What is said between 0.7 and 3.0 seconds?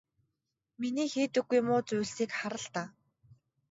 Миний хийдэггүй муу зүйлсийг хар л даа.